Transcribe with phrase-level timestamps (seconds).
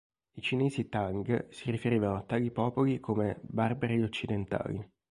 [0.33, 4.83] I Cinesi Tang si riferivano a tali popoli come "barbari occidentali".